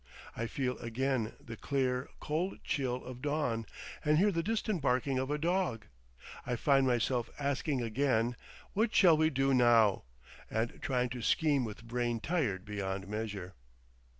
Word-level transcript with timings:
I 0.35 0.47
feel 0.47 0.79
again 0.79 1.33
the 1.39 1.55
clear, 1.55 2.09
cold 2.19 2.57
chill 2.63 3.05
of 3.05 3.21
dawn, 3.21 3.67
and 4.03 4.17
hear 4.17 4.31
the 4.31 4.41
distant 4.41 4.81
barking 4.81 5.19
of 5.19 5.29
a 5.29 5.37
dog. 5.37 5.85
I 6.43 6.55
find 6.55 6.87
myself 6.87 7.29
asking 7.37 7.83
again, 7.83 8.35
"What 8.73 8.95
shall 8.95 9.15
we 9.15 9.29
do 9.29 9.53
now?" 9.53 10.05
and 10.49 10.81
trying 10.81 11.09
to 11.09 11.21
scheme 11.21 11.65
with 11.65 11.83
brain 11.87 12.19
tired 12.19 12.65
beyond 12.65 13.07
measure. 13.07 13.53